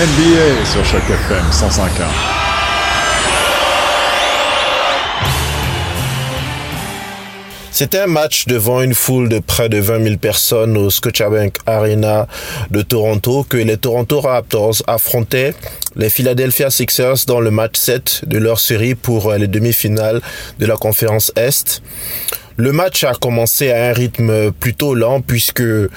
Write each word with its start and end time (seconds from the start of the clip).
NBA 0.00 0.64
sur 0.64 0.82
Choc 0.82 1.02
FM 1.02 1.44
105.1. 1.52 1.90
C'était 7.70 7.98
un 7.98 8.06
match 8.06 8.46
devant 8.46 8.80
une 8.80 8.94
foule 8.94 9.28
de 9.28 9.40
près 9.40 9.68
de 9.68 9.76
20 9.76 10.02
000 10.02 10.16
personnes 10.16 10.78
au 10.78 10.88
Scotiabank 10.88 11.56
Arena 11.66 12.28
de 12.70 12.80
Toronto 12.80 13.44
que 13.46 13.58
les 13.58 13.76
Toronto 13.76 14.22
Raptors 14.22 14.76
affrontaient 14.86 15.54
les 15.96 16.08
Philadelphia 16.08 16.70
Sixers 16.70 17.26
dans 17.26 17.40
le 17.40 17.50
match 17.50 17.76
7 17.76 18.22
de 18.26 18.38
leur 18.38 18.58
série 18.58 18.94
pour 18.94 19.34
les 19.34 19.48
demi-finales 19.48 20.22
de 20.58 20.64
la 20.64 20.78
conférence 20.78 21.30
Est. 21.36 21.82
Le 22.60 22.72
match 22.72 23.04
a 23.04 23.14
commencé 23.14 23.70
à 23.70 23.88
un 23.88 23.92
rythme 23.94 24.52
plutôt 24.52 24.94
lent 24.94 25.22
puisque 25.22 25.62
euh, 25.62 25.88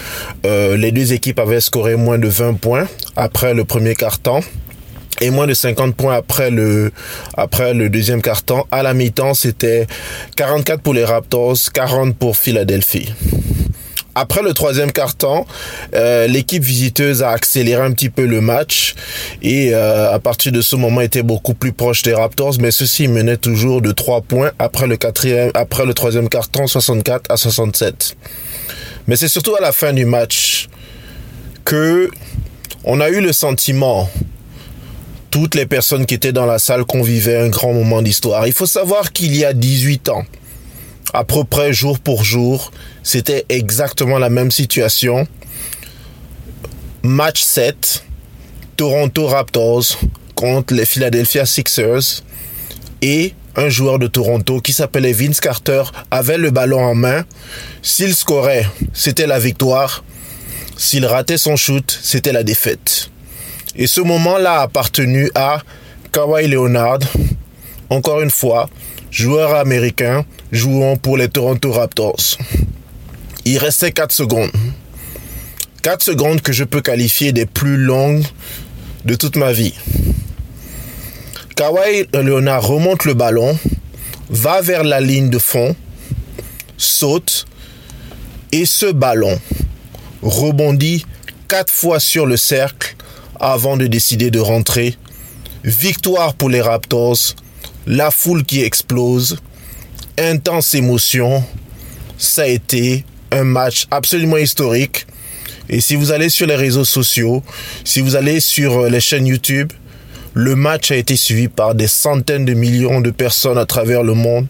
les 0.78 0.94
deux 0.94 1.12
équipes 1.12 1.40
avaient 1.40 1.60
scoré 1.60 1.98
moins 1.98 2.18
de 2.18 2.30
20 2.30 2.54
points 2.54 2.88
après 3.18 3.54
le 3.54 3.66
premier 3.66 3.96
quart-temps 3.96 4.40
et 5.20 5.30
moins 5.30 5.46
de 5.46 5.54
50 5.54 5.94
points 5.94 6.16
après 6.16 6.52
le 6.52 6.94
après 7.36 7.74
le 7.74 7.90
deuxième 7.90 8.22
quart-temps. 8.22 8.66
À 8.72 8.82
la 8.82 8.94
mi-temps, 8.94 9.34
c'était 9.34 9.88
44 10.38 10.82
pour 10.82 10.94
les 10.94 11.04
Raptors, 11.04 11.58
40 11.74 12.16
pour 12.16 12.38
Philadelphie. 12.38 13.14
Après 14.16 14.44
le 14.44 14.54
troisième 14.54 14.92
quart-temps, 14.92 15.48
euh, 15.96 16.28
l'équipe 16.28 16.64
visiteuse 16.64 17.24
a 17.24 17.32
accéléré 17.32 17.82
un 17.82 17.92
petit 17.92 18.10
peu 18.10 18.26
le 18.26 18.42
match 18.42 18.94
et 19.42 19.74
euh, 19.74 20.14
à 20.14 20.20
partir 20.20 20.52
de 20.52 20.62
ce 20.62 20.76
moment 20.76 21.02
était 21.02 21.24
beaucoup 21.24 21.56
plus 21.56 21.72
proche 21.72 22.04
des 22.04 22.14
Raptors, 22.14 22.56
mais 22.60 22.72
ceci 22.72 23.08
menait 23.08 23.38
toujours 23.38 23.82
de 23.82 23.92
3 23.92 24.22
points 24.22 24.52
après 24.60 24.86
le 24.86 24.98
quatrième, 24.98 25.52
après 25.56 25.86
le 25.86 25.94
troisième 25.96 26.30
quart-temps, 26.30 26.68
64 26.68 27.32
à 27.32 27.38
67. 27.38 28.16
Mais 29.08 29.16
c'est 29.16 29.28
surtout 29.28 29.56
à 29.56 29.62
la 29.62 29.72
fin 29.72 29.94
du 29.94 30.06
match 30.06 30.70
que 31.66 32.10
on 32.84 33.00
a 33.00 33.10
eu 33.10 33.22
le 33.22 33.34
sentiment 33.34 34.10
toutes 35.32 35.56
les 35.56 35.66
personnes 35.66 36.06
qui 36.06 36.14
étaient 36.14 36.32
dans 36.32 36.46
la 36.46 36.60
salle 36.60 36.86
qu'on 36.86 37.02
vivait 37.02 37.38
un 37.38 37.50
grand 37.50 37.74
moment 37.74 38.04
d'histoire. 38.04 38.46
Il 38.46 38.54
faut 38.54 38.68
savoir 38.68 39.12
qu'il 39.12 39.36
y 39.36 39.44
a 39.44 39.54
18 39.54 40.10
ans, 40.10 40.24
à 41.14 41.24
peu 41.24 41.44
près 41.44 41.74
jour 41.74 42.00
pour 42.00 42.24
jour, 42.24 42.72
c'était 43.04 43.46
exactement 43.50 44.20
la 44.20 44.30
même 44.30 44.52
situation. 44.52 45.28
Match 47.04 47.42
7, 47.42 48.04
Toronto 48.78 49.28
Raptors 49.28 50.00
contre 50.36 50.74
les 50.74 50.86
Philadelphia 50.86 51.46
Sixers 51.46 52.24
et 53.02 53.34
un 53.56 53.70
joueur 53.70 54.00
de 54.00 54.08
Toronto 54.08 54.62
qui 54.62 54.74
s'appelait 54.74 55.12
Vince 55.12 55.40
Carter 55.40 55.84
avait 56.10 56.38
le 56.38 56.50
ballon 56.50 56.84
en 56.84 56.96
main. 56.96 57.24
S'il 57.82 58.16
scorait, 58.16 58.66
c'était 58.94 59.28
la 59.28 59.40
victoire. 59.40 60.04
S'il 60.78 61.06
ratait 61.06 61.38
son 61.38 61.56
shoot, 61.56 62.00
c'était 62.02 62.32
la 62.32 62.44
défaite. 62.44 63.10
Et 63.76 63.88
ce 63.88 64.02
moment-là 64.02 64.60
a 64.60 64.62
appartenu 64.64 65.30
à 65.36 65.62
Kawhi 66.12 66.48
Leonard, 66.48 67.00
encore 67.90 68.22
une 68.22 68.32
fois, 68.32 68.70
joueur 69.14 69.54
américain 69.54 70.26
jouant 70.52 70.98
pour 70.98 71.18
les 71.18 71.30
Toronto 71.30 71.72
Raptors. 71.72 72.40
Il 73.46 73.60
restait 73.60 73.92
4 73.92 74.12
secondes. 74.12 74.50
4 75.84 76.02
secondes 76.02 76.42
que 76.42 76.52
je 76.52 76.64
peux 76.64 76.82
qualifier 76.82 77.32
des 77.32 77.46
plus 77.46 77.78
longues 77.78 78.26
de 79.06 79.14
toute 79.14 79.36
ma 79.36 79.54
vie. 79.54 79.76
Kawhi 81.56 82.08
Leonard 82.12 82.66
remonte 82.66 83.06
le 83.06 83.14
ballon, 83.14 83.56
va 84.32 84.62
vers 84.62 84.84
la 84.84 85.00
ligne 85.00 85.30
de 85.30 85.38
fond, 85.38 85.76
saute, 86.78 87.46
et 88.52 88.66
ce 88.66 88.92
ballon 88.92 89.40
rebondit 90.24 91.06
4 91.50 91.72
fois 91.72 92.00
sur 92.00 92.26
le 92.26 92.38
cercle 92.38 92.96
avant 93.40 93.78
de 93.78 93.86
décider 93.86 94.32
de 94.32 94.40
rentrer. 94.40 94.96
Victoire 95.64 96.34
pour 96.34 96.50
les 96.50 96.62
Raptors, 96.62 97.36
la 97.86 98.12
foule 98.12 98.44
qui 98.44 98.62
explose, 98.64 99.38
intense 100.18 100.74
émotion. 100.76 101.44
Ça 102.18 102.44
a 102.44 102.48
été 102.48 103.04
un 103.32 103.44
match 103.44 103.86
absolument 103.92 104.38
historique. 104.38 105.06
Et 105.70 105.82
si 105.82 105.96
vous 105.96 106.12
allez 106.12 106.30
sur 106.30 106.48
les 106.48 106.56
réseaux 106.56 106.86
sociaux, 106.86 107.44
si 107.84 108.02
vous 108.02 108.16
allez 108.16 108.40
sur 108.40 108.84
les 108.90 109.00
chaînes 109.00 109.28
YouTube, 109.28 109.72
le 110.34 110.56
match 110.56 110.92
a 110.92 110.96
été 110.96 111.16
suivi 111.16 111.48
par 111.48 111.76
des 111.76 111.88
centaines 111.88 112.46
de 112.46 112.54
millions 112.54 113.02
de 113.02 113.12
personnes 113.12 113.58
à 113.58 113.66
travers 113.66 114.04
le 114.04 114.14
monde. 114.14 114.48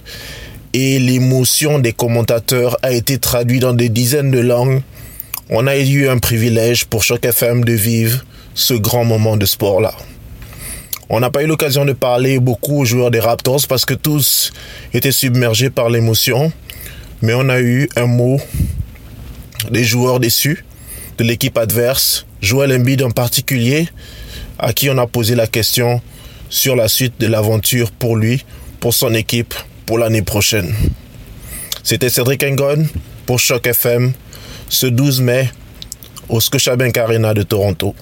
Et 0.73 0.97
l'émotion 0.97 1.77
des 1.77 1.93
commentateurs 1.93 2.77
a 2.81 2.91
été 2.91 3.19
traduite 3.19 3.61
dans 3.61 3.73
des 3.73 3.89
dizaines 3.89 4.31
de 4.31 4.39
langues. 4.39 4.81
On 5.49 5.67
a 5.67 5.77
eu 5.77 6.07
un 6.07 6.17
privilège 6.17 6.85
pour 6.85 7.03
chaque 7.03 7.25
FM 7.25 7.63
de 7.63 7.73
vivre 7.73 8.23
ce 8.55 8.73
grand 8.73 9.05
moment 9.05 9.37
de 9.37 9.45
sport-là. 9.45 9.93
On 11.09 11.19
n'a 11.19 11.29
pas 11.29 11.43
eu 11.43 11.47
l'occasion 11.47 11.85
de 11.85 11.93
parler 11.93 12.39
beaucoup 12.39 12.81
aux 12.81 12.85
joueurs 12.85 13.11
des 13.11 13.19
Raptors 13.19 13.67
parce 13.67 13.85
que 13.85 13.93
tous 13.93 14.51
étaient 14.93 15.11
submergés 15.11 15.69
par 15.69 15.89
l'émotion. 15.89 16.51
Mais 17.21 17.33
on 17.33 17.49
a 17.49 17.59
eu 17.59 17.89
un 17.95 18.05
mot 18.05 18.39
des 19.71 19.83
joueurs 19.83 20.19
déçus 20.19 20.65
de 21.17 21.23
l'équipe 21.23 21.57
adverse, 21.57 22.25
Joel 22.41 22.73
Embiid 22.73 23.01
en 23.03 23.11
particulier, 23.11 23.87
à 24.59 24.73
qui 24.73 24.89
on 24.89 24.97
a 24.97 25.07
posé 25.07 25.35
la 25.35 25.47
question 25.47 26.01
sur 26.49 26.75
la 26.75 26.87
suite 26.87 27.19
de 27.19 27.27
l'aventure 27.27 27.91
pour 27.91 28.15
lui, 28.15 28.43
pour 28.79 28.93
son 28.93 29.13
équipe, 29.13 29.53
pour 29.85 29.97
l'année 29.97 30.21
prochaine. 30.21 30.73
C'était 31.83 32.09
Cédric 32.09 32.43
Engon 32.43 32.87
pour 33.25 33.39
Choc 33.39 33.67
FM 33.67 34.13
ce 34.69 34.87
12 34.87 35.21
mai 35.21 35.49
au 36.29 36.39
Scotiabank 36.39 36.97
Arena 36.97 37.33
de 37.33 37.43
Toronto. 37.43 37.95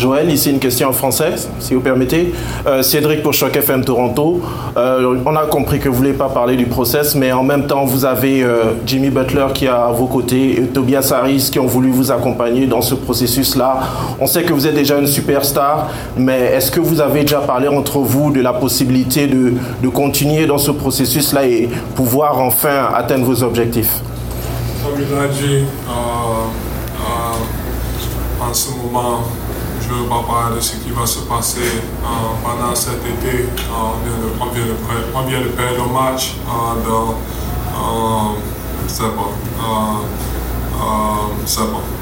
Joël, 0.00 0.30
ici 0.30 0.50
une 0.50 0.58
question 0.58 0.88
en 0.88 0.92
français, 0.92 1.34
si 1.58 1.74
vous 1.74 1.82
permettez. 1.82 2.32
Euh, 2.66 2.80
Cédric 2.80 3.22
pour 3.22 3.34
FM 3.34 3.84
Toronto. 3.84 4.40
Euh, 4.74 5.14
on 5.26 5.36
a 5.36 5.44
compris 5.44 5.78
que 5.78 5.90
vous 5.90 5.96
ne 5.96 5.98
voulez 5.98 6.12
pas 6.14 6.30
parler 6.30 6.56
du 6.56 6.64
process, 6.64 7.14
mais 7.14 7.32
en 7.32 7.42
même 7.42 7.66
temps, 7.66 7.84
vous 7.84 8.06
avez 8.06 8.42
euh, 8.42 8.72
Jimmy 8.86 9.10
Butler 9.10 9.48
qui 9.52 9.66
est 9.66 9.68
à 9.68 9.88
vos 9.88 10.06
côtés 10.06 10.58
et 10.58 10.62
Tobias 10.68 11.12
Harris 11.14 11.50
qui 11.52 11.58
ont 11.58 11.66
voulu 11.66 11.90
vous 11.90 12.10
accompagner 12.10 12.66
dans 12.66 12.80
ce 12.80 12.94
processus-là. 12.94 13.80
On 14.18 14.26
sait 14.26 14.42
que 14.42 14.54
vous 14.54 14.66
êtes 14.66 14.74
déjà 14.74 14.96
une 14.96 15.06
superstar, 15.06 15.90
mais 16.16 16.46
est-ce 16.54 16.70
que 16.70 16.80
vous 16.80 17.02
avez 17.02 17.20
déjà 17.20 17.40
parlé 17.40 17.68
entre 17.68 17.98
vous 17.98 18.30
de 18.30 18.40
la 18.40 18.54
possibilité 18.54 19.26
de, 19.26 19.52
continuer 19.90 20.46
dans 20.46 20.56
ce 20.56 20.70
processus-là 20.70 21.44
et 21.44 21.68
pouvoir 21.94 22.38
enfin 22.38 22.88
atteindre 22.94 23.26
vos 23.26 23.42
objectifs? 23.42 24.00
Je 29.90 29.94
ne 29.96 30.02
veux 30.02 30.08
pas 30.08 30.22
parler 30.22 30.56
de 30.56 30.60
ce 30.60 30.76
qui 30.76 30.90
va 30.90 31.04
se 31.04 31.18
passer 31.20 31.58
euh, 31.60 32.06
pendant 32.44 32.74
cet 32.74 33.00
été. 33.04 33.42
Euh, 33.42 34.40
on, 34.40 34.46
vient 34.46 34.64
de, 34.64 34.74
on, 34.84 34.92
vient 34.92 35.00
de, 35.00 35.04
on, 35.14 35.22
vient 35.22 35.40
de, 35.40 35.46
perdre 35.48 35.82
un 35.82 36.12
match 36.12 36.36
euh, 36.46 36.88
dans, 36.88 37.10
euh, 37.10 38.38
c'est 38.86 39.02
bon, 39.02 39.32
c'est 41.44 41.70
bon. 41.70 41.99